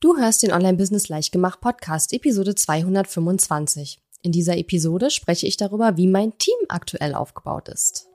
[0.00, 4.00] Du hörst den Online-Business Leichtgemacht Podcast, Episode 225.
[4.22, 8.06] In dieser Episode spreche ich darüber, wie mein Team aktuell aufgebaut ist.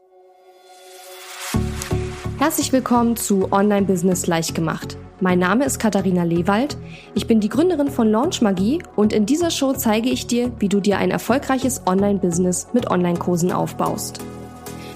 [2.40, 4.96] Herzlich willkommen zu Online-Business Leichtgemacht.
[5.20, 6.78] Mein Name ist Katharina Lewald.
[7.16, 10.70] Ich bin die Gründerin von Launch Magie und in dieser Show zeige ich dir, wie
[10.70, 14.20] du dir ein erfolgreiches Online-Business mit Online-Kursen aufbaust.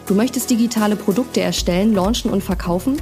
[0.06, 3.02] Du möchtest digitale Produkte erstellen, launchen und verkaufen?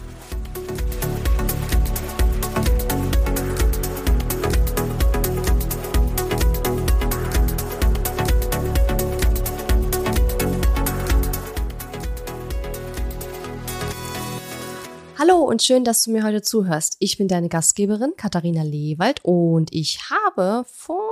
[15.51, 16.95] Und schön, dass du mir heute zuhörst.
[16.99, 21.03] Ich bin deine Gastgeberin Katharina Lewald und ich habe vor,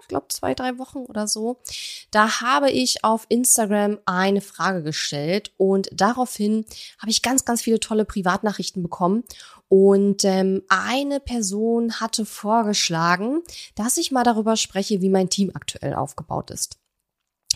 [0.00, 1.58] ich glaube, zwei, drei Wochen oder so,
[2.12, 6.66] da habe ich auf Instagram eine Frage gestellt und daraufhin
[7.00, 9.24] habe ich ganz, ganz viele tolle Privatnachrichten bekommen.
[9.68, 13.42] Und ähm, eine Person hatte vorgeschlagen,
[13.74, 16.77] dass ich mal darüber spreche, wie mein Team aktuell aufgebaut ist.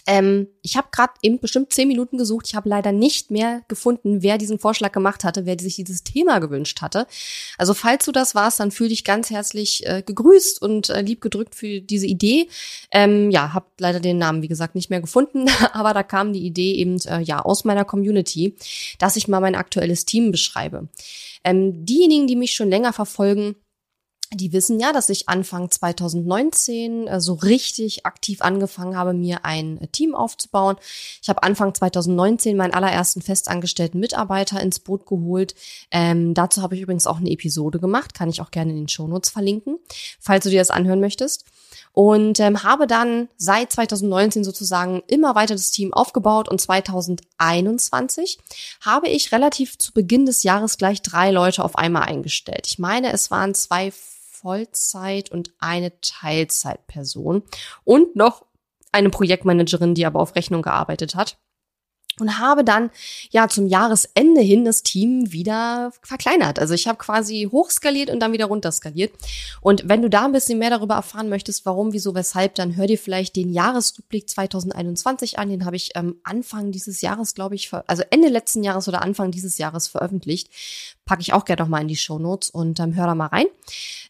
[0.06, 2.46] Ähm, ich habe gerade eben bestimmt zehn Minuten gesucht.
[2.48, 6.40] Ich habe leider nicht mehr gefunden, wer diesen Vorschlag gemacht hatte, wer sich dieses Thema
[6.40, 7.06] gewünscht hatte.
[7.58, 11.20] Also falls du das warst, dann fühl dich ganz herzlich äh, gegrüßt und äh, lieb
[11.20, 12.48] gedrückt für diese Idee.
[12.90, 16.44] Ähm, ja, habe leider den Namen, wie gesagt, nicht mehr gefunden, aber da kam die
[16.44, 18.56] Idee eben äh, ja aus meiner Community,
[18.98, 20.88] dass ich mal mein aktuelles Team beschreibe.
[21.44, 23.56] Ähm, diejenigen, die mich schon länger verfolgen,
[24.34, 29.80] die wissen ja, dass ich Anfang 2019 äh, so richtig aktiv angefangen habe, mir ein
[29.80, 30.76] äh, Team aufzubauen.
[31.20, 35.54] Ich habe Anfang 2019 meinen allerersten festangestellten Mitarbeiter ins Boot geholt.
[35.90, 38.88] Ähm, dazu habe ich übrigens auch eine Episode gemacht, kann ich auch gerne in den
[38.88, 39.78] Shownotes verlinken,
[40.20, 41.44] falls du dir das anhören möchtest.
[41.92, 48.38] Und ähm, habe dann seit 2019 sozusagen immer weiter das Team aufgebaut und 2021
[48.80, 52.66] habe ich relativ zu Beginn des Jahres gleich drei Leute auf einmal eingestellt.
[52.66, 53.92] Ich meine, es waren zwei
[54.42, 57.42] Vollzeit- und eine Teilzeitperson
[57.84, 58.44] und noch
[58.90, 61.38] eine Projektmanagerin, die aber auf Rechnung gearbeitet hat
[62.20, 62.90] und habe dann
[63.30, 66.58] ja zum Jahresende hin das Team wieder verkleinert.
[66.58, 69.12] Also ich habe quasi hochskaliert und dann wieder runterskaliert.
[69.60, 72.86] Und wenn du da ein bisschen mehr darüber erfahren möchtest, warum, wieso, weshalb, dann hör
[72.86, 75.48] dir vielleicht den Jahresrückblick 2021 an.
[75.48, 79.30] Den habe ich ähm, Anfang dieses Jahres, glaube ich, also Ende letzten Jahres oder Anfang
[79.30, 80.50] dieses Jahres veröffentlicht.
[81.04, 83.46] Packe ich auch gerne nochmal in die Show Notes und ähm, hör da mal rein.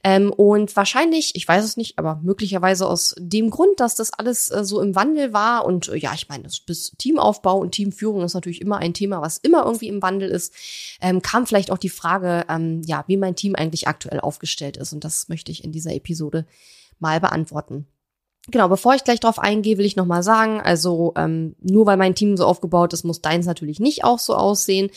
[0.05, 4.51] Ähm, und wahrscheinlich, ich weiß es nicht, aber möglicherweise aus dem Grund, dass das alles
[4.51, 8.23] äh, so im Wandel war und äh, ja, ich meine, das bis Teamaufbau und Teamführung
[8.23, 10.53] ist natürlich immer ein Thema, was immer irgendwie im Wandel ist,
[11.01, 14.93] ähm, kam vielleicht auch die Frage, ähm, ja, wie mein Team eigentlich aktuell aufgestellt ist.
[14.93, 16.47] Und das möchte ich in dieser Episode
[16.99, 17.87] mal beantworten.
[18.51, 22.17] Genau, bevor ich gleich drauf eingehe, will ich nochmal sagen, also ähm, nur weil mein
[22.17, 24.91] Team so aufgebaut ist, muss deins natürlich nicht auch so aussehen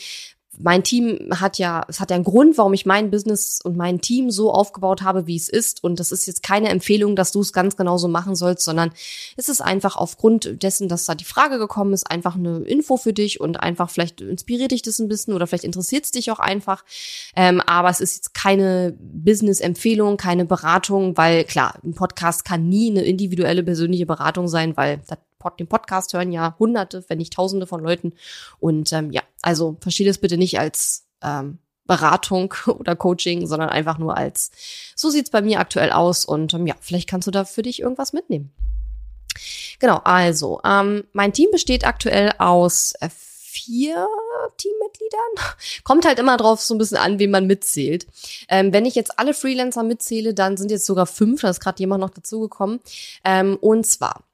[0.58, 4.00] mein Team hat ja, es hat ja einen Grund, warum ich mein Business und mein
[4.00, 5.82] Team so aufgebaut habe, wie es ist.
[5.84, 8.92] Und das ist jetzt keine Empfehlung, dass du es ganz genauso machen sollst, sondern
[9.36, 13.12] es ist einfach aufgrund dessen, dass da die Frage gekommen ist, einfach eine Info für
[13.12, 16.38] dich und einfach vielleicht inspiriert dich das ein bisschen oder vielleicht interessiert es dich auch
[16.38, 16.84] einfach.
[17.34, 22.90] Ähm, aber es ist jetzt keine Business-Empfehlung, keine Beratung, weil klar, ein Podcast kann nie
[22.90, 25.18] eine individuelle persönliche Beratung sein, weil das
[25.58, 28.14] den Podcast hören ja hunderte, wenn nicht tausende von Leuten.
[28.58, 33.98] Und ähm, ja, also verstehe das bitte nicht als ähm, Beratung oder Coaching, sondern einfach
[33.98, 34.50] nur als,
[34.94, 37.80] so sieht's bei mir aktuell aus und ähm, ja, vielleicht kannst du da für dich
[37.80, 38.52] irgendwas mitnehmen.
[39.78, 44.06] Genau, also, ähm, mein Team besteht aktuell aus äh, vier
[44.56, 45.54] Teammitgliedern.
[45.84, 48.06] Kommt halt immer drauf so ein bisschen an, wen man mitzählt.
[48.48, 51.78] Ähm, wenn ich jetzt alle Freelancer mitzähle, dann sind jetzt sogar fünf, da ist gerade
[51.80, 52.80] jemand noch dazugekommen.
[53.24, 54.24] Ähm, und zwar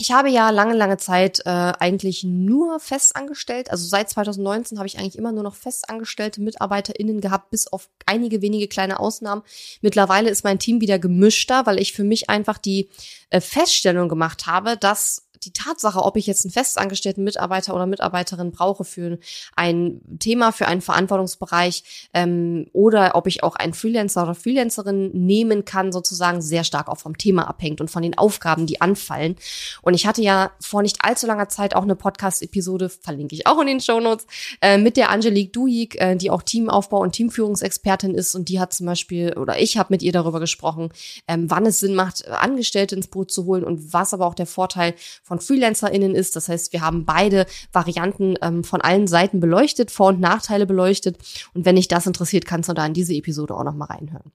[0.00, 3.72] ich habe ja lange, lange Zeit äh, eigentlich nur festangestellt.
[3.72, 8.40] Also seit 2019 habe ich eigentlich immer nur noch festangestellte MitarbeiterInnen gehabt, bis auf einige
[8.40, 9.42] wenige kleine Ausnahmen.
[9.80, 12.90] Mittlerweile ist mein Team wieder gemischter, weil ich für mich einfach die
[13.30, 18.50] äh, Feststellung gemacht habe, dass die Tatsache, ob ich jetzt einen festangestellten Mitarbeiter oder Mitarbeiterin
[18.50, 19.18] brauche für
[19.56, 25.64] ein Thema, für einen Verantwortungsbereich ähm, oder ob ich auch einen Freelancer oder Freelancerin nehmen
[25.64, 29.36] kann, sozusagen sehr stark auch vom Thema abhängt und von den Aufgaben, die anfallen.
[29.82, 33.60] Und ich hatte ja vor nicht allzu langer Zeit auch eine Podcast-Episode, verlinke ich auch
[33.60, 34.26] in den Shownotes,
[34.60, 38.72] äh, mit der Angelique Duig, äh, die auch Teamaufbau und Teamführungsexpertin ist und die hat
[38.72, 40.90] zum Beispiel, oder ich habe mit ihr darüber gesprochen,
[41.26, 44.46] ähm, wann es Sinn macht, Angestellte ins Boot zu holen und was aber auch der
[44.46, 44.94] Vorteil
[45.28, 46.34] von FreelancerInnen ist.
[46.34, 51.18] Das heißt, wir haben beide Varianten ähm, von allen Seiten beleuchtet, Vor- und Nachteile beleuchtet.
[51.54, 54.32] Und wenn dich das interessiert, kannst du da in diese Episode auch nochmal reinhören.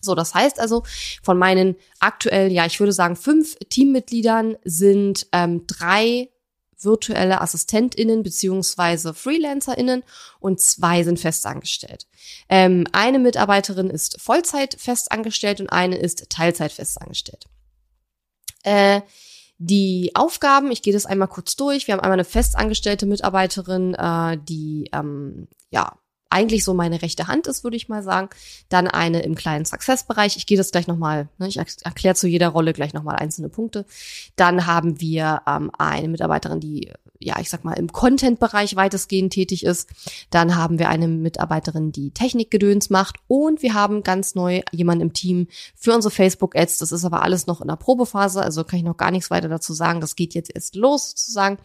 [0.00, 0.84] So, das heißt also,
[1.22, 6.28] von meinen aktuell, ja, ich würde sagen, fünf Teammitgliedern sind ähm, drei
[6.80, 10.04] virtuelle AssistentInnen beziehungsweise FreelancerInnen
[10.38, 12.06] und zwei sind festangestellt.
[12.48, 17.46] Ähm, eine Mitarbeiterin ist Vollzeit festangestellt und eine ist Teilzeit festangestellt.
[18.62, 19.00] Äh,
[19.58, 21.86] die Aufgaben, ich gehe das einmal kurz durch.
[21.86, 25.98] Wir haben einmal eine festangestellte Mitarbeiterin, äh, die ähm, ja
[26.30, 28.28] eigentlich so meine rechte Hand ist, würde ich mal sagen.
[28.68, 30.36] Dann eine im kleinen Success-Bereich.
[30.36, 33.86] Ich gehe das gleich nochmal, ne, ich erkläre zu jeder Rolle gleich nochmal einzelne Punkte.
[34.36, 39.64] Dann haben wir ähm, eine Mitarbeiterin, die ja, ich sag mal, im Content-Bereich weitestgehend tätig
[39.64, 39.88] ist.
[40.30, 43.16] Dann haben wir eine Mitarbeiterin, die Technikgedöns macht.
[43.26, 46.78] Und wir haben ganz neu jemanden im Team für unsere Facebook-Ads.
[46.78, 49.48] Das ist aber alles noch in der Probephase, also kann ich noch gar nichts weiter
[49.48, 50.00] dazu sagen.
[50.00, 51.58] Das geht jetzt erst los sozusagen.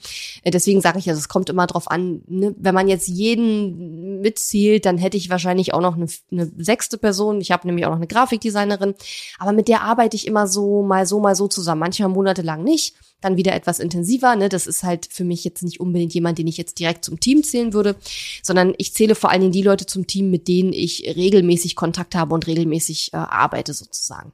[0.44, 2.56] Äh, deswegen sage ich ja, es kommt immer drauf an, ne?
[2.58, 3.93] wenn man jetzt jeden
[4.24, 7.40] mitzählt, dann hätte ich wahrscheinlich auch noch eine, eine sechste Person.
[7.40, 8.96] Ich habe nämlich auch noch eine Grafikdesignerin.
[9.38, 11.80] Aber mit der arbeite ich immer so, mal so, mal so zusammen.
[11.80, 14.36] Manchmal monatelang nicht dann wieder etwas intensiver.
[14.36, 14.50] Ne?
[14.50, 17.44] Das ist halt für mich jetzt nicht unbedingt jemand, den ich jetzt direkt zum Team
[17.44, 17.96] zählen würde,
[18.42, 22.16] sondern ich zähle vor allen Dingen die Leute zum Team, mit denen ich regelmäßig Kontakt
[22.16, 24.34] habe und regelmäßig äh, arbeite sozusagen.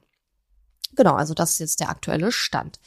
[0.96, 2.80] Genau, also das ist jetzt der aktuelle Stand.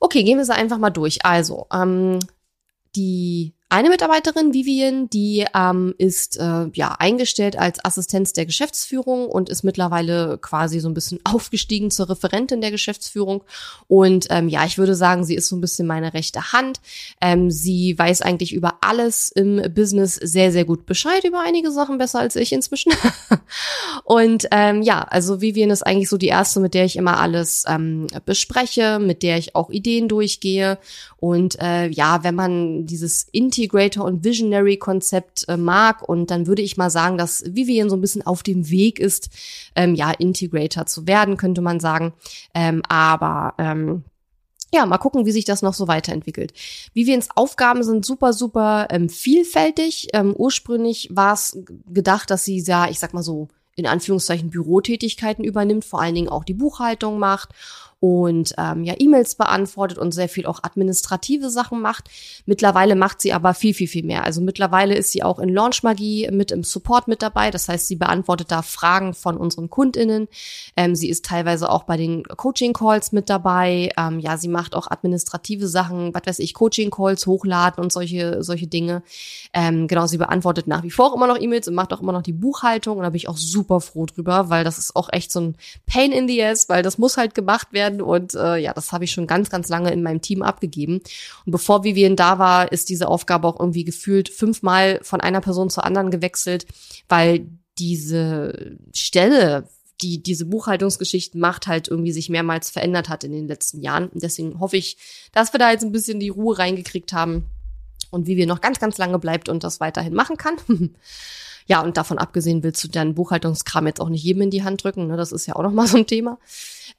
[0.00, 1.24] Okay, gehen wir sie einfach mal durch.
[1.24, 2.18] Also, ähm,
[2.96, 9.48] die eine Mitarbeiterin, Vivian, die ähm, ist äh, ja eingestellt als Assistenz der Geschäftsführung und
[9.48, 13.44] ist mittlerweile quasi so ein bisschen aufgestiegen zur Referentin der Geschäftsführung.
[13.88, 16.82] Und ähm, ja, ich würde sagen, sie ist so ein bisschen meine rechte Hand.
[17.22, 21.96] Ähm, sie weiß eigentlich über alles im Business sehr, sehr gut Bescheid, über einige Sachen
[21.96, 22.92] besser als ich inzwischen.
[24.04, 27.64] und ähm, ja, also Vivian ist eigentlich so die erste, mit der ich immer alles
[27.66, 30.76] ähm, bespreche, mit der ich auch Ideen durchgehe.
[31.16, 36.08] Und äh, ja, wenn man dieses Intim Integrator und Visionary Konzept äh, mag.
[36.08, 39.30] Und dann würde ich mal sagen, dass Vivian so ein bisschen auf dem Weg ist,
[39.76, 42.12] ähm, ja, Integrator zu werden, könnte man sagen.
[42.54, 44.04] Ähm, aber ähm,
[44.74, 46.52] ja, mal gucken, wie sich das noch so weiterentwickelt.
[46.94, 50.08] Vivians Aufgaben sind super, super ähm, vielfältig.
[50.12, 55.44] Ähm, ursprünglich war es gedacht, dass sie ja, ich sag mal so, in Anführungszeichen Bürotätigkeiten
[55.44, 57.50] übernimmt, vor allen Dingen auch die Buchhaltung macht
[58.02, 62.10] und ähm, ja E-Mails beantwortet und sehr viel auch administrative Sachen macht.
[62.46, 64.24] Mittlerweile macht sie aber viel, viel, viel mehr.
[64.24, 67.52] Also mittlerweile ist sie auch in Launch Magie mit im Support mit dabei.
[67.52, 70.26] Das heißt, sie beantwortet da Fragen von unseren KundInnen.
[70.76, 73.90] Ähm, sie ist teilweise auch bei den Coaching Calls mit dabei.
[73.96, 78.42] Ähm, ja, sie macht auch administrative Sachen, was weiß ich, Coaching Calls hochladen und solche,
[78.42, 79.04] solche Dinge.
[79.52, 82.22] Ähm, genau, sie beantwortet nach wie vor immer noch E-Mails und macht auch immer noch
[82.22, 82.96] die Buchhaltung.
[82.96, 85.56] Und da bin ich auch super froh drüber, weil das ist auch echt so ein
[85.86, 88.02] Pain in the ass, weil das muss halt gemacht werden werden.
[88.02, 91.00] Und äh, ja, das habe ich schon ganz, ganz lange in meinem Team abgegeben.
[91.44, 95.70] Und bevor Vivian da war, ist diese Aufgabe auch irgendwie gefühlt fünfmal von einer Person
[95.70, 96.66] zur anderen gewechselt,
[97.08, 97.46] weil
[97.78, 99.68] diese Stelle
[100.00, 104.08] die diese Buchhaltungsgeschichten macht, halt irgendwie sich mehrmals verändert hat in den letzten Jahren.
[104.08, 104.96] Und deswegen hoffe ich,
[105.30, 107.44] dass wir da jetzt ein bisschen die Ruhe reingekriegt haben
[108.10, 110.56] und wie wir noch ganz, ganz lange bleibt und das weiterhin machen kann.
[111.66, 114.84] ja, und davon abgesehen willst du deinen Buchhaltungskram jetzt auch nicht jedem in die Hand
[114.84, 115.06] drücken.
[115.06, 115.16] Ne?
[115.16, 116.38] Das ist ja auch noch mal so ein Thema.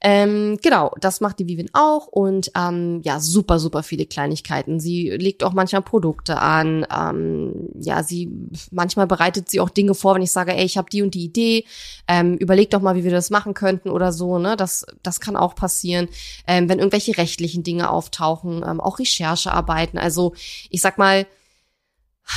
[0.00, 4.80] Ähm, genau, das macht die Vivin auch und ähm, ja, super, super viele Kleinigkeiten.
[4.80, 6.86] Sie legt auch manchmal Produkte an.
[6.94, 8.30] Ähm, ja, sie
[8.70, 11.24] manchmal bereitet sie auch Dinge vor, wenn ich sage, ey, ich habe die und die
[11.24, 11.64] Idee,
[12.08, 14.38] ähm, überleg doch mal, wie wir das machen könnten oder so.
[14.38, 16.08] Ne, das das kann auch passieren,
[16.46, 19.98] ähm, wenn irgendwelche rechtlichen Dinge auftauchen, ähm, auch Recherchearbeiten.
[19.98, 20.34] Also
[20.70, 21.26] ich sag mal,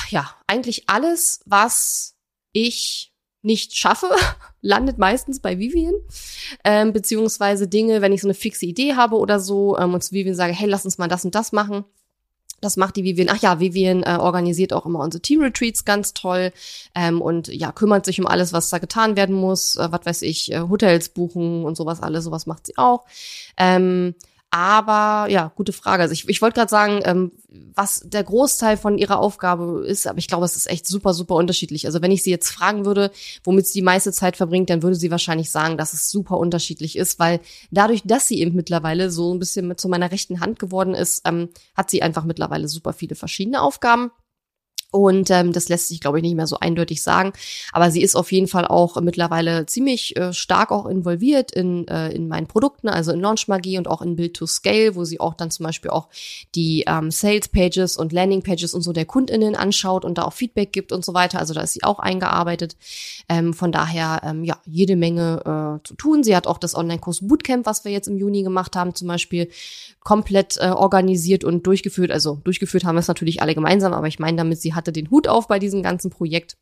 [0.09, 2.16] ja, eigentlich alles, was
[2.51, 3.11] ich
[3.41, 4.09] nicht schaffe,
[4.61, 5.95] landet meistens bei Vivian.
[6.63, 10.11] Ähm, beziehungsweise Dinge, wenn ich so eine fixe Idee habe oder so ähm, und zu
[10.11, 11.85] Vivian sage, hey, lass uns mal das und das machen.
[12.59, 13.29] Das macht die Vivian.
[13.29, 16.51] Ach ja, Vivian äh, organisiert auch immer unsere Team-Retreats ganz toll
[16.95, 19.75] ähm, und ja, kümmert sich um alles, was da getan werden muss.
[19.75, 23.05] Äh, was weiß ich, äh, Hotels buchen und sowas alles, sowas macht sie auch.
[23.57, 24.15] Ähm,
[24.49, 26.03] aber ja, gute Frage.
[26.03, 27.31] Also ich, ich wollte gerade sagen, ähm,
[27.75, 31.35] was der Großteil von ihrer Aufgabe ist, aber ich glaube, es ist echt super, super
[31.35, 31.85] unterschiedlich.
[31.85, 33.11] Also wenn ich sie jetzt fragen würde,
[33.43, 36.97] womit sie die meiste Zeit verbringt, dann würde sie wahrscheinlich sagen, dass es super unterschiedlich
[36.97, 40.59] ist, weil dadurch, dass sie eben mittlerweile so ein bisschen mit zu meiner rechten Hand
[40.59, 44.11] geworden ist, ähm, hat sie einfach mittlerweile super viele verschiedene Aufgaben.
[44.89, 47.33] Und ähm, das lässt sich, glaube ich, nicht mehr so eindeutig sagen.
[47.73, 52.09] Aber sie ist auf jeden Fall auch mittlerweile ziemlich äh, stark auch involviert in, äh,
[52.11, 55.19] in meinen Produkten, also in Launch Magie und auch in Build to Scale, wo sie
[55.19, 56.07] auch dann zum Beispiel auch
[56.55, 60.33] die ähm, Sales Pages und Landing Pages und so der KundInnen anschaut und da auch
[60.33, 61.39] Feedback gibt und so weiter.
[61.39, 62.77] Also da ist sie auch eingearbeitet.
[63.27, 66.23] Ähm, von daher, ähm, ja, jede Menge äh, zu tun.
[66.23, 69.49] Sie hat auch das Online-Kurs Bootcamp, was wir jetzt im Juni gemacht haben, zum Beispiel
[70.07, 72.11] komplett äh, organisiert und durchgeführt.
[72.11, 75.11] Also durchgeführt haben wir es natürlich alle gemeinsam, aber ich meine damit, sie hatte den
[75.11, 76.57] Hut auf bei diesem ganzen Projekt.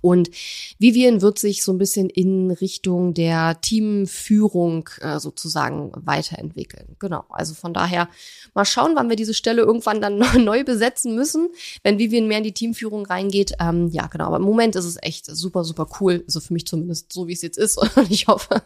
[0.00, 0.30] Und
[0.78, 6.94] Vivian wird sich so ein bisschen in Richtung der Teamführung äh, sozusagen weiterentwickeln.
[6.98, 7.24] Genau.
[7.30, 8.08] Also von daher
[8.54, 11.48] mal schauen, wann wir diese Stelle irgendwann dann neu besetzen müssen,
[11.82, 13.54] wenn Vivian mehr in die Teamführung reingeht.
[13.60, 14.26] Ähm, ja, genau.
[14.26, 16.22] Aber im Moment ist es echt super, super cool.
[16.26, 17.78] Also für mich zumindest so, wie es jetzt ist.
[17.96, 18.62] Und ich hoffe,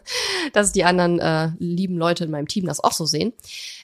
[0.51, 3.33] dass die anderen äh, lieben Leute in meinem Team das auch so sehen.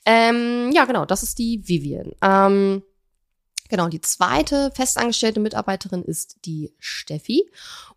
[0.05, 1.05] Ähm, ja, genau.
[1.05, 2.11] Das ist die Vivian.
[2.21, 2.83] Ähm,
[3.69, 7.49] Genau, die zweite festangestellte Mitarbeiterin ist die Steffi.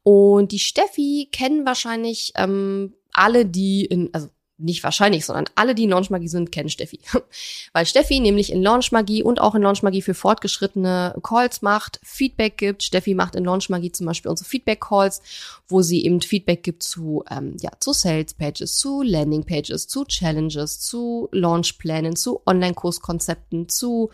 [0.03, 4.29] Und die Steffi kennen wahrscheinlich ähm, alle, die in, also
[4.63, 7.01] nicht wahrscheinlich, sondern alle, die in Launchmagie sind, kennen Steffi.
[7.73, 12.83] Weil Steffi nämlich in Launchmagie und auch in Launchmagie für Fortgeschrittene Calls macht, Feedback gibt.
[12.83, 15.23] Steffi macht in Launchmagie zum Beispiel unsere Feedback-Calls,
[15.69, 21.29] wo sie eben Feedback gibt zu, ähm, ja, zu Sales-Pages, zu Landing-Pages, zu Challenges, zu
[21.33, 24.11] Launchplänen, zu Online-Kurskonzepten, zu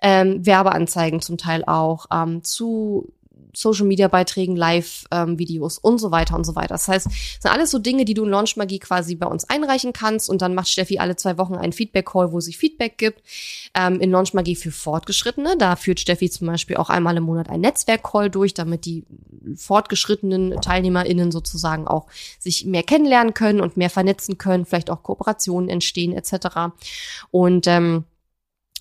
[0.00, 3.12] ähm, Werbeanzeigen zum Teil auch, ähm, zu
[3.54, 6.68] Social Media Beiträgen, Live-Videos ähm, und so weiter und so weiter.
[6.68, 9.48] Das heißt, das sind alles so Dinge, die du in Launch Magie quasi bei uns
[9.48, 13.22] einreichen kannst und dann macht Steffi alle zwei Wochen einen Feedback-Call, wo sie Feedback gibt.
[13.74, 17.50] Ähm, in Launch Magie für Fortgeschrittene, da führt Steffi zum Beispiel auch einmal im Monat
[17.50, 19.04] ein Netzwerk-Call durch, damit die
[19.56, 22.06] fortgeschrittenen TeilnehmerInnen sozusagen auch
[22.38, 26.74] sich mehr kennenlernen können und mehr vernetzen können, vielleicht auch Kooperationen entstehen etc.
[27.30, 28.04] Und ähm,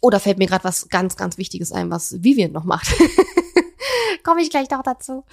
[0.02, 2.88] oder fällt mir gerade was ganz, ganz Wichtiges ein, was Vivian noch macht.
[4.24, 5.24] Komme ich gleich noch dazu.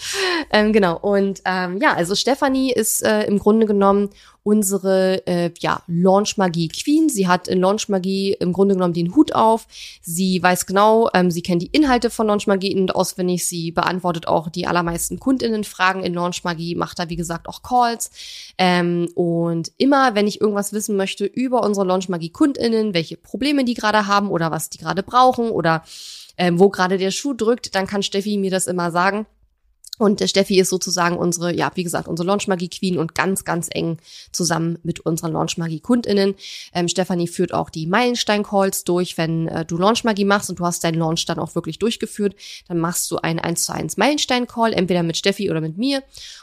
[0.50, 0.98] Ähm, genau.
[0.98, 4.10] Und ähm, ja, also Stefanie ist äh, im Grunde genommen
[4.48, 7.10] unsere äh, ja, Launch Magie Queen.
[7.10, 9.66] Sie hat in Launch Magie im Grunde genommen den Hut auf.
[10.00, 13.46] Sie weiß genau, ähm, sie kennt die Inhalte von Launch Magie und auswendig.
[13.46, 18.10] Sie beantwortet auch die allermeisten Kundinnenfragen in Launch Magie, macht da wie gesagt auch Calls.
[18.56, 23.66] Ähm, und immer, wenn ich irgendwas wissen möchte über unsere Launch Magie Kundinnen, welche Probleme
[23.66, 25.82] die gerade haben oder was die gerade brauchen oder
[26.38, 29.26] ähm, wo gerade der Schuh drückt, dann kann Steffi mir das immer sagen.
[29.98, 33.98] Und Steffi ist sozusagen unsere, ja, wie gesagt, unsere Launchmagie-Queen und ganz, ganz eng
[34.32, 36.34] zusammen mit unseren Launchmagie-KundInnen.
[36.72, 39.18] Ähm, Stefanie führt auch die Meilenstein-Calls durch.
[39.18, 42.34] Wenn äh, du Launchmagie machst und du hast deinen Launch dann auch wirklich durchgeführt,
[42.68, 46.02] dann machst du einen 1 zu 1 Meilenstein-Call, entweder mit Steffi oder mit mir.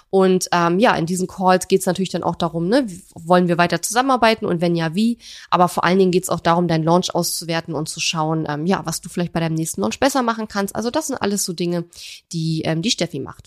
[0.10, 3.58] Und ähm, ja, in diesen Calls geht es natürlich dann auch darum, ne, wollen wir
[3.58, 5.18] weiter zusammenarbeiten und wenn ja, wie.
[5.50, 8.66] Aber vor allen Dingen geht es auch darum, deinen Launch auszuwerten und zu schauen, ähm,
[8.66, 10.74] ja, was du vielleicht bei deinem nächsten Launch besser machen kannst.
[10.74, 11.84] Also das sind alles so Dinge,
[12.32, 13.45] die ähm, die Steffi macht.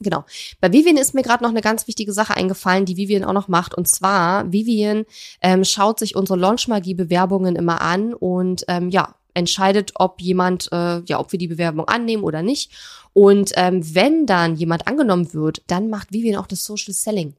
[0.00, 0.24] Genau.
[0.60, 3.48] Bei Vivian ist mir gerade noch eine ganz wichtige Sache eingefallen, die Vivian auch noch
[3.48, 3.74] macht.
[3.74, 5.06] Und zwar, Vivian
[5.40, 11.18] ähm, schaut sich unsere Launchmagie-Bewerbungen immer an und ähm, ja, entscheidet, ob jemand, äh, ja,
[11.18, 12.72] ob wir die Bewerbung annehmen oder nicht.
[13.16, 17.32] Und ähm, wenn dann jemand angenommen wird, dann macht Vivian auch das Social Selling.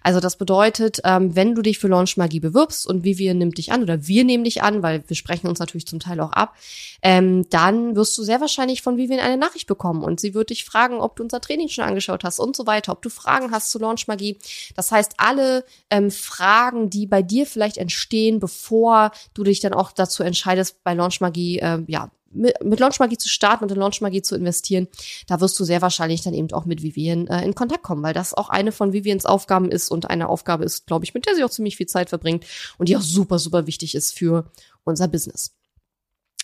[0.00, 3.72] Also das bedeutet, ähm, wenn du dich für Launch Magie bewirbst und Vivian nimmt dich
[3.72, 6.54] an oder wir nehmen dich an, weil wir sprechen uns natürlich zum Teil auch ab,
[7.02, 10.64] ähm, dann wirst du sehr wahrscheinlich von Vivian eine Nachricht bekommen und sie wird dich
[10.64, 13.72] fragen, ob du unser Training schon angeschaut hast und so weiter, ob du Fragen hast
[13.72, 14.38] zu Launch Magie.
[14.76, 19.90] Das heißt, alle ähm, Fragen, die bei dir vielleicht entstehen, bevor du dich dann auch
[19.90, 24.22] dazu entscheidest, bei Launch Magie äh, ja mit, mit Launchmagie zu starten und in Launchmagie
[24.22, 24.88] zu investieren,
[25.26, 28.14] da wirst du sehr wahrscheinlich dann eben auch mit Vivian äh, in Kontakt kommen, weil
[28.14, 31.34] das auch eine von Vivians Aufgaben ist und eine Aufgabe ist, glaube ich, mit der
[31.34, 32.44] sie auch ziemlich viel Zeit verbringt
[32.78, 34.50] und die auch super, super wichtig ist für
[34.84, 35.54] unser Business.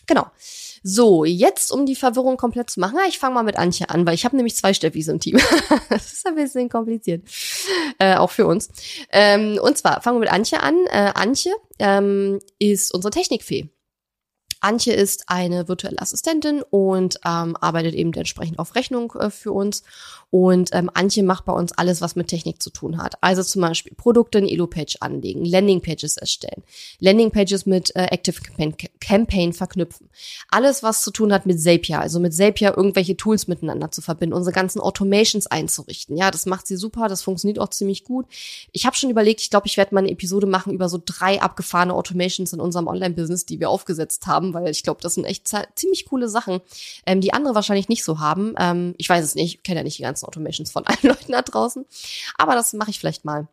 [0.07, 0.27] Genau.
[0.83, 4.15] So, jetzt um die Verwirrung komplett zu machen, ich fange mal mit Antje an, weil
[4.15, 5.39] ich habe nämlich zwei Steffis im Team.
[5.89, 7.23] das ist ein bisschen kompliziert,
[7.99, 8.71] äh, auch für uns.
[9.13, 10.75] Ähm, und zwar fangen wir mit Antje an.
[10.87, 13.69] Äh, Antje ähm, ist unsere Technikfee.
[14.61, 19.83] Antje ist eine virtuelle Assistentin und ähm, arbeitet eben entsprechend auf Rechnung äh, für uns.
[20.31, 23.17] Und ähm, Antje macht bei uns alles, was mit Technik zu tun hat.
[23.21, 26.63] Also zum Beispiel Produkte in Elo-Page anlegen, Landing-Pages erstellen,
[27.01, 30.09] Landing-Pages mit äh, Active Campaign, Campaign verknüpfen.
[30.49, 34.35] Alles, was zu tun hat mit Zapier, also mit Zapier irgendwelche Tools miteinander zu verbinden,
[34.35, 36.17] unsere ganzen Automations einzurichten.
[36.17, 38.27] Ja, das macht sie super, das funktioniert auch ziemlich gut.
[38.71, 41.43] Ich habe schon überlegt, ich glaube, ich werde mal eine Episode machen über so drei
[41.43, 45.49] abgefahrene Automations in unserem Online-Business, die wir aufgesetzt haben, weil ich glaube, das sind echt
[45.75, 46.61] ziemlich coole Sachen,
[47.07, 48.55] ähm, die andere wahrscheinlich nicht so haben.
[48.59, 51.33] Ähm, ich weiß es nicht, ich kenne ja nicht die ganzen Automations von allen Leuten
[51.33, 51.85] da draußen.
[52.39, 53.49] Aber das mache ich vielleicht mal.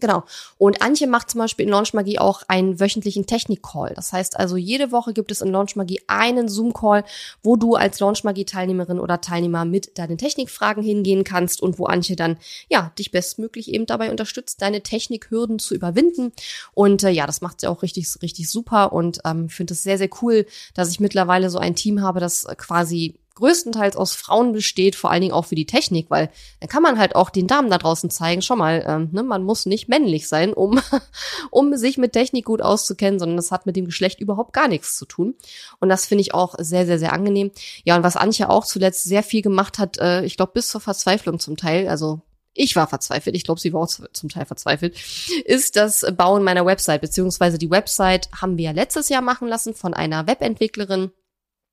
[0.00, 0.24] Genau.
[0.58, 3.92] Und Antje macht zum Beispiel in Launch Magie auch einen wöchentlichen Technik-Call.
[3.94, 7.04] Das heißt also, jede Woche gibt es in Launch Magie einen Zoom-Call,
[7.42, 12.16] wo du als Launch Magie-Teilnehmerin oder Teilnehmer mit deinen Technikfragen hingehen kannst und wo Antje
[12.16, 16.32] dann, ja, dich bestmöglich eben dabei unterstützt, deine Technikhürden zu überwinden.
[16.72, 19.98] Und äh, ja, das macht sie auch richtig, richtig super und ähm, finde es sehr,
[19.98, 24.96] sehr cool, dass ich mittlerweile so ein Team habe, das quasi größtenteils aus Frauen besteht,
[24.96, 27.70] vor allen Dingen auch für die Technik, weil dann kann man halt auch den Damen
[27.70, 30.80] da draußen zeigen, schau mal, ähm, ne, man muss nicht männlich sein, um,
[31.50, 34.96] um sich mit Technik gut auszukennen, sondern das hat mit dem Geschlecht überhaupt gar nichts
[34.96, 35.34] zu tun.
[35.80, 37.50] Und das finde ich auch sehr, sehr, sehr angenehm.
[37.84, 40.80] Ja, und was Antje auch zuletzt sehr viel gemacht hat, äh, ich glaube bis zur
[40.80, 42.20] Verzweiflung zum Teil, also
[42.54, 44.96] ich war verzweifelt, ich glaube, sie war auch zum Teil verzweifelt,
[45.44, 49.74] ist das Bauen meiner Website, beziehungsweise die Website haben wir ja letztes Jahr machen lassen
[49.74, 51.10] von einer Webentwicklerin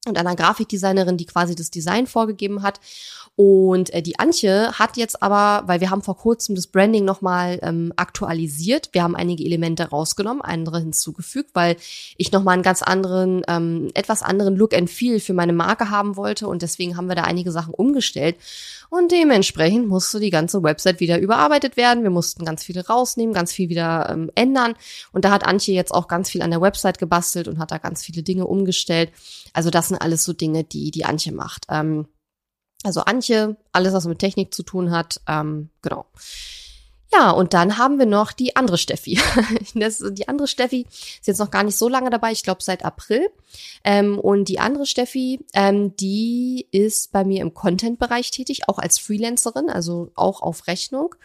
[0.08, 2.80] und einer Grafikdesignerin, die quasi das Design vorgegeben hat.
[3.36, 7.60] Und äh, die Antje hat jetzt aber, weil wir haben vor kurzem das Branding nochmal
[7.62, 11.78] ähm, aktualisiert, wir haben einige Elemente rausgenommen, andere hinzugefügt, weil
[12.18, 16.18] ich nochmal einen ganz anderen, ähm, etwas anderen Look and Feel für meine Marke haben
[16.18, 18.36] wollte und deswegen haben wir da einige Sachen umgestellt.
[18.94, 22.04] Und dementsprechend musste die ganze Website wieder überarbeitet werden.
[22.04, 24.76] Wir mussten ganz viele rausnehmen, ganz viel wieder ähm, ändern.
[25.14, 27.78] Und da hat Antje jetzt auch ganz viel an der Website gebastelt und hat da
[27.78, 29.14] ganz viele Dinge umgestellt.
[29.54, 31.68] Also das sind alles so Dinge, die die Antje macht.
[31.70, 32.06] Ähm,
[32.84, 36.06] also Antje, alles, was mit Technik zu tun hat, ähm, genau.
[37.14, 39.20] Ja, und dann haben wir noch die andere Steffi.
[39.74, 42.84] Das, die andere Steffi ist jetzt noch gar nicht so lange dabei, ich glaube seit
[42.84, 43.30] April.
[43.84, 49.00] Ähm, und die andere Steffi, ähm, die ist bei mir im Content-Bereich tätig, auch als
[49.00, 51.16] Freelancerin, also auch auf Rechnung.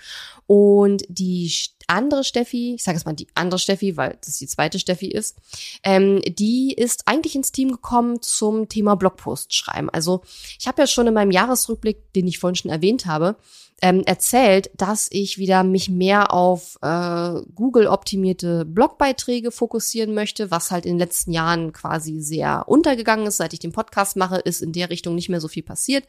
[0.47, 1.51] Und die
[1.89, 5.37] andere Steffi, ich sage jetzt mal die andere Steffi, weil das die zweite Steffi ist,
[5.83, 9.91] ähm, die ist eigentlich ins Team gekommen zum Thema Blogpost schreiben.
[9.91, 10.23] Also
[10.59, 13.37] ich habe ja schon in meinem Jahresrückblick, den ich vorhin schon erwähnt habe,
[13.83, 20.87] ähm, erzählt, dass ich wieder mich mehr auf äh, Google-optimierte Blogbeiträge fokussieren möchte, was halt
[20.87, 23.37] in den letzten Jahren quasi sehr untergegangen ist.
[23.37, 26.05] Seit ich den Podcast mache, ist in der Richtung nicht mehr so viel passiert.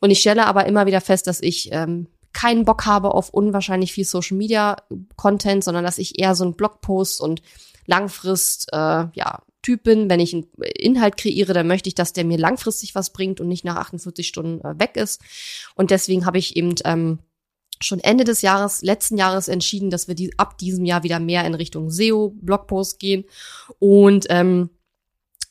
[0.00, 3.92] Und ich stelle aber immer wieder fest, dass ich ähm, keinen Bock habe auf unwahrscheinlich
[3.92, 4.76] viel Social Media
[5.16, 7.42] Content, sondern dass ich eher so einen Blogpost und
[7.86, 10.10] Langfrist, äh, ja, Typ bin.
[10.10, 13.48] Wenn ich einen Inhalt kreiere, dann möchte ich, dass der mir langfristig was bringt und
[13.48, 15.20] nicht nach 48 Stunden äh, weg ist.
[15.74, 17.20] Und deswegen habe ich eben ähm,
[17.80, 21.44] schon Ende des Jahres, letzten Jahres entschieden, dass wir die, ab diesem Jahr wieder mehr
[21.44, 23.24] in Richtung SEO, Blogpost gehen.
[23.78, 24.70] Und ähm,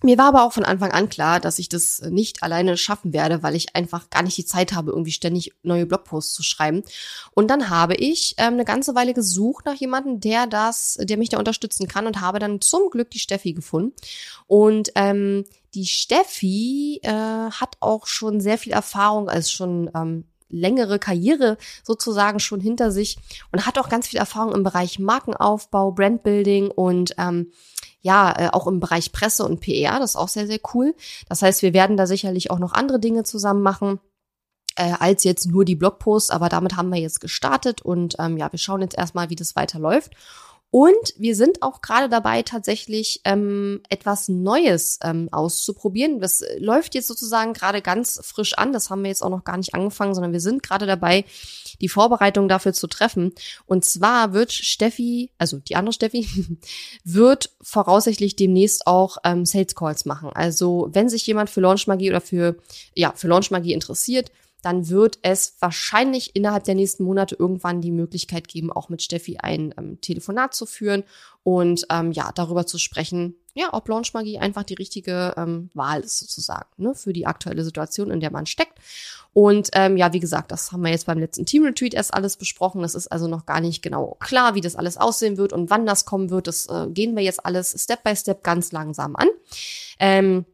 [0.04, 3.44] mir war aber auch von Anfang an klar, dass ich das nicht alleine schaffen werde,
[3.44, 6.84] weil ich einfach gar nicht die Zeit habe, irgendwie ständig neue Blogposts zu schreiben.
[7.34, 11.30] Und dann habe ich ähm, eine ganze Weile gesucht nach jemandem, der das, der mich
[11.30, 13.94] da unterstützen kann und habe dann zum Glück die Steffi gefunden.
[14.48, 21.00] Und ähm, die Steffi äh, hat auch schon sehr viel Erfahrung als schon ähm, längere
[21.00, 23.18] Karriere sozusagen schon hinter sich
[23.52, 27.52] und hat auch ganz viel Erfahrung im Bereich Markenaufbau, Brandbuilding und ähm,
[28.02, 30.00] ja, äh, auch im Bereich Presse und PR.
[30.00, 30.96] Das ist auch sehr, sehr cool.
[31.30, 34.00] Das heißt, wir werden da sicherlich auch noch andere Dinge zusammen machen
[34.76, 38.52] äh, als jetzt nur die Blogposts, aber damit haben wir jetzt gestartet und ähm, ja,
[38.52, 40.14] wir schauen jetzt erstmal, wie das weiterläuft.
[40.72, 46.22] Und wir sind auch gerade dabei, tatsächlich ähm, etwas Neues ähm, auszuprobieren.
[46.22, 48.72] Das läuft jetzt sozusagen gerade ganz frisch an.
[48.72, 51.26] Das haben wir jetzt auch noch gar nicht angefangen, sondern wir sind gerade dabei,
[51.82, 53.34] die Vorbereitung dafür zu treffen.
[53.66, 56.26] Und zwar wird Steffi, also die andere Steffi,
[57.04, 60.30] wird voraussichtlich demnächst auch ähm, Sales Calls machen.
[60.34, 62.56] Also wenn sich jemand für Launchmagie oder für,
[62.96, 64.32] ja, für Launchmagie interessiert,
[64.62, 69.38] dann wird es wahrscheinlich innerhalb der nächsten Monate irgendwann die Möglichkeit geben, auch mit Steffi
[69.38, 71.04] ein ähm, Telefonat zu führen
[71.44, 76.20] und ähm, ja, darüber zu sprechen, ja, ob Launchmagie einfach die richtige ähm, Wahl ist
[76.20, 78.80] sozusagen, ne, für die aktuelle Situation, in der man steckt.
[79.34, 82.82] Und ähm, ja, wie gesagt, das haben wir jetzt beim letzten Team-Retreat erst alles besprochen.
[82.82, 85.86] Das ist also noch gar nicht genau klar, wie das alles aussehen wird und wann
[85.86, 86.48] das kommen wird.
[86.48, 89.28] Das äh, gehen wir jetzt alles Step by Step ganz langsam an.
[90.00, 90.46] Ähm,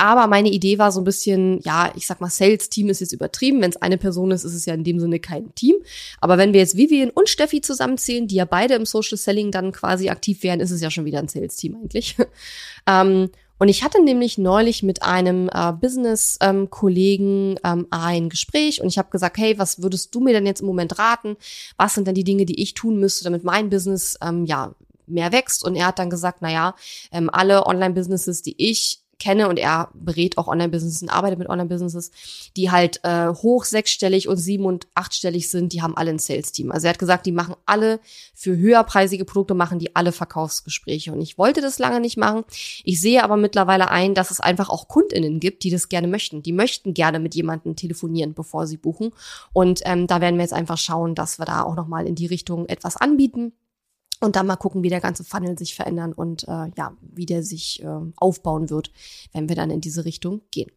[0.00, 3.60] aber meine Idee war so ein bisschen, ja, ich sag mal, Sales-Team ist jetzt übertrieben.
[3.60, 5.76] Wenn es eine Person ist, ist es ja in dem Sinne kein Team.
[6.22, 9.72] Aber wenn wir jetzt Vivian und Steffi zusammenzählen, die ja beide im Social Selling dann
[9.72, 12.16] quasi aktiv wären, ist es ja schon wieder ein Sales-Team eigentlich.
[12.86, 18.88] ähm, und ich hatte nämlich neulich mit einem äh, Business-Kollegen ähm, ähm, ein Gespräch und
[18.88, 21.36] ich habe gesagt, hey, was würdest du mir denn jetzt im Moment raten?
[21.76, 24.74] Was sind denn die Dinge, die ich tun müsste, damit mein Business ähm, ja
[25.06, 25.62] mehr wächst?
[25.62, 26.74] Und er hat dann gesagt, na ja,
[27.12, 32.10] ähm, alle Online-Businesses, die ich kenne und er berät auch Online-Businesses und arbeitet mit Online-Businesses,
[32.56, 36.72] die halt äh, hoch sechsstellig und sieben- und achtstellig sind, die haben alle ein Sales-Team.
[36.72, 38.00] Also er hat gesagt, die machen alle
[38.34, 41.12] für höherpreisige Produkte, machen die alle Verkaufsgespräche.
[41.12, 42.44] Und ich wollte das lange nicht machen.
[42.84, 46.42] Ich sehe aber mittlerweile ein, dass es einfach auch KundInnen gibt, die das gerne möchten.
[46.42, 49.12] Die möchten gerne mit jemandem telefonieren, bevor sie buchen.
[49.52, 52.26] Und ähm, da werden wir jetzt einfach schauen, dass wir da auch nochmal in die
[52.26, 53.52] Richtung etwas anbieten.
[54.20, 57.42] Und dann mal gucken, wie der ganze Funnel sich verändern und äh, ja, wie der
[57.42, 58.92] sich äh, aufbauen wird,
[59.32, 60.70] wenn wir dann in diese Richtung gehen.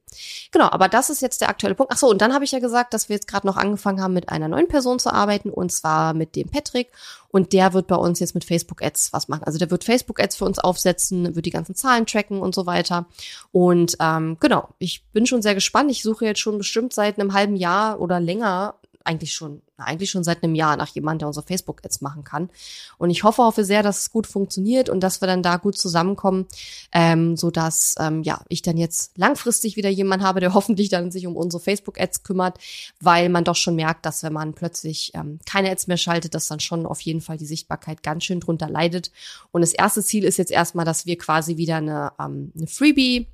[0.51, 1.91] Genau, aber das ist jetzt der aktuelle Punkt.
[1.93, 4.13] Ach so, und dann habe ich ja gesagt, dass wir jetzt gerade noch angefangen haben,
[4.13, 6.91] mit einer neuen Person zu arbeiten und zwar mit dem Patrick
[7.29, 9.43] und der wird bei uns jetzt mit Facebook Ads was machen.
[9.43, 12.65] Also der wird Facebook Ads für uns aufsetzen, wird die ganzen Zahlen tracken und so
[12.65, 13.07] weiter.
[13.51, 15.91] Und ähm, genau, ich bin schon sehr gespannt.
[15.91, 20.23] Ich suche jetzt schon bestimmt seit einem halben Jahr oder länger eigentlich schon, eigentlich schon
[20.23, 22.49] seit einem Jahr nach jemand, der unsere Facebook-Ads machen kann.
[22.97, 25.77] Und ich hoffe, hoffe sehr, dass es gut funktioniert und dass wir dann da gut
[25.77, 26.47] zusammenkommen,
[26.91, 31.11] ähm, so dass ähm, ja ich dann jetzt langfristig wieder jemand habe, der hoffentlich dann
[31.11, 32.57] sich um unsere Facebook-Ads kümmert,
[32.99, 36.47] weil man doch schon merkt, dass wenn man plötzlich ähm, keine Ads mehr schaltet, dass
[36.47, 39.11] dann schon auf jeden Fall die Sichtbarkeit ganz schön drunter leidet.
[39.51, 43.27] Und das erste Ziel ist jetzt erstmal, dass wir quasi wieder eine, ähm, eine Freebie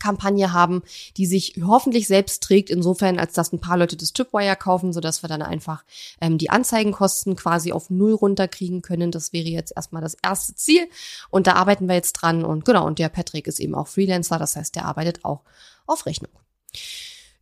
[0.00, 0.82] Kampagne haben,
[1.16, 5.22] die sich hoffentlich selbst trägt, insofern, als dass ein paar Leute das Tripwire kaufen, sodass
[5.22, 5.84] wir dann einfach
[6.20, 9.12] ähm, die Anzeigenkosten quasi auf null runterkriegen können.
[9.12, 10.88] Das wäre jetzt erstmal das erste Ziel.
[11.30, 12.44] Und da arbeiten wir jetzt dran.
[12.44, 15.42] Und genau, und der Patrick ist eben auch Freelancer, das heißt, der arbeitet auch
[15.86, 16.32] auf Rechnung.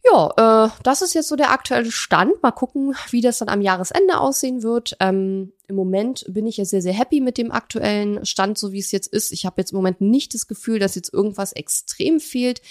[0.04, 2.42] Ja, äh, das ist jetzt so der aktuelle Stand.
[2.42, 4.96] Mal gucken, wie das dann am Jahresende aussehen wird.
[5.00, 8.78] Ähm, Im Moment bin ich ja sehr, sehr happy mit dem aktuellen Stand, so wie
[8.78, 9.32] es jetzt ist.
[9.32, 12.62] Ich habe jetzt im Moment nicht das Gefühl, dass jetzt irgendwas extrem fehlt.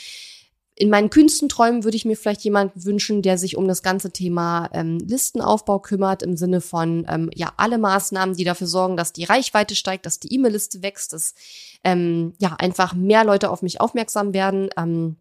[0.79, 4.11] In meinen kühnsten Träumen würde ich mir vielleicht jemanden wünschen, der sich um das ganze
[4.11, 9.11] Thema ähm, Listenaufbau kümmert, im Sinne von ähm, ja alle Maßnahmen, die dafür sorgen, dass
[9.11, 11.33] die Reichweite steigt, dass die E-Mail-Liste wächst, dass
[11.83, 14.69] ähm, ja einfach mehr Leute auf mich aufmerksam werden.
[14.77, 15.17] Ähm,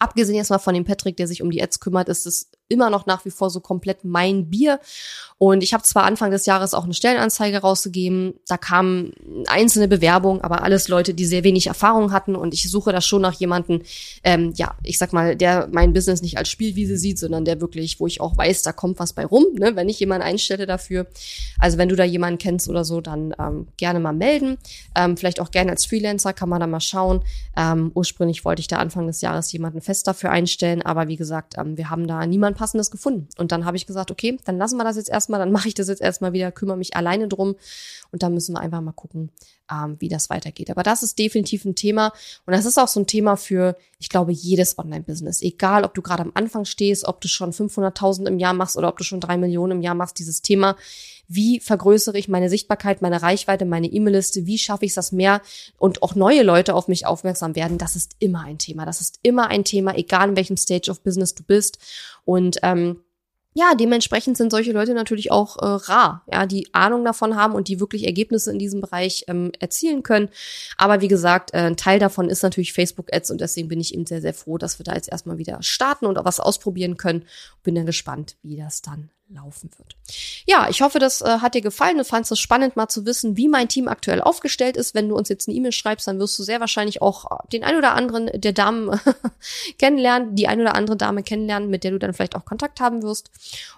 [0.00, 2.88] Abgesehen jetzt mal von dem Patrick, der sich um die Ads kümmert, ist es immer
[2.88, 4.80] noch nach wie vor so komplett mein Bier.
[5.42, 9.14] Und ich habe zwar Anfang des Jahres auch eine Stellenanzeige rausgegeben, da kamen
[9.46, 12.36] einzelne Bewerbungen, aber alles Leute, die sehr wenig Erfahrung hatten.
[12.36, 13.82] Und ich suche da schon nach jemanden,
[14.22, 18.00] ähm, ja, ich sag mal, der mein Business nicht als Spielwiese sieht, sondern der wirklich,
[18.00, 21.06] wo ich auch weiß, da kommt was bei rum, ne, wenn ich jemanden einstelle dafür.
[21.58, 24.58] Also wenn du da jemanden kennst oder so, dann ähm, gerne mal melden.
[24.94, 27.22] Ähm, vielleicht auch gerne als Freelancer, kann man da mal schauen.
[27.56, 31.54] Ähm, ursprünglich wollte ich da Anfang des Jahres jemanden fest dafür einstellen, aber wie gesagt,
[31.56, 33.26] ähm, wir haben da niemanden Passendes gefunden.
[33.38, 35.72] Und dann habe ich gesagt, okay, dann lassen wir das jetzt erstmal, dann mache ich
[35.72, 37.56] das jetzt erstmal wieder, kümmere mich alleine drum
[38.12, 39.30] und dann müssen wir einfach mal gucken,
[39.72, 40.70] ähm, wie das weitergeht.
[40.70, 42.12] Aber das ist definitiv ein Thema
[42.44, 45.40] und das ist auch so ein Thema für, ich glaube, jedes Online-Business.
[45.40, 48.88] Egal, ob du gerade am Anfang stehst, ob du schon 500.000 im Jahr machst oder
[48.88, 50.76] ob du schon drei Millionen im Jahr machst, dieses Thema,
[51.32, 55.40] wie vergrößere ich meine Sichtbarkeit, meine Reichweite, meine E-Mail-Liste, wie schaffe ich das mehr
[55.78, 58.84] und auch neue Leute auf mich aufmerksam werden, das ist immer ein Thema.
[58.84, 61.78] Das ist immer ein Thema, egal in welchem Stage of Business du bist.
[62.24, 63.00] Und ähm,
[63.52, 67.66] ja, dementsprechend sind solche Leute natürlich auch äh, rar, ja, die Ahnung davon haben und
[67.66, 70.28] die wirklich Ergebnisse in diesem Bereich ähm, erzielen können.
[70.76, 73.92] Aber wie gesagt, äh, ein Teil davon ist natürlich Facebook Ads und deswegen bin ich
[73.92, 76.96] eben sehr, sehr froh, dass wir da jetzt erstmal wieder starten und auch was ausprobieren
[76.96, 77.24] können.
[77.62, 79.96] Bin dann gespannt, wie das dann laufen wird.
[80.46, 81.98] Ja, ich hoffe, das äh, hat dir gefallen.
[81.98, 84.94] Du fandest es spannend, mal zu wissen, wie mein Team aktuell aufgestellt ist.
[84.94, 87.76] Wenn du uns jetzt eine E-Mail schreibst, dann wirst du sehr wahrscheinlich auch den ein
[87.76, 88.98] oder anderen der Damen
[89.78, 93.02] kennenlernen, die ein oder andere Dame kennenlernen, mit der du dann vielleicht auch Kontakt haben
[93.02, 93.30] wirst.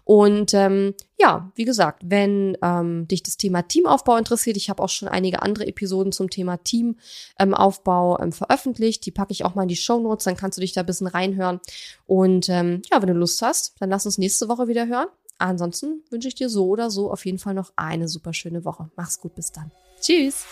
[0.04, 4.88] Und ähm, ja, wie gesagt, wenn ähm, dich das Thema Teamaufbau interessiert, ich habe auch
[4.88, 9.06] schon einige andere Episoden zum Thema Teamaufbau ähm, veröffentlicht.
[9.06, 10.86] Die packe ich auch mal in die Show Notes, dann kannst du dich da ein
[10.86, 11.60] bisschen reinhören.
[12.06, 15.08] Und ähm, ja, wenn du Lust hast, dann lass uns nächste Woche wieder hören.
[15.38, 18.90] Ansonsten wünsche ich dir so oder so auf jeden Fall noch eine super schöne Woche.
[18.96, 19.70] Mach's gut, bis dann.
[20.00, 20.44] Tschüss.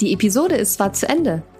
[0.00, 1.42] Die Episode ist zwar zu Ende,